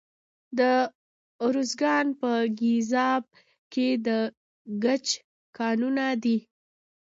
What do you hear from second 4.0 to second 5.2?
د ګچ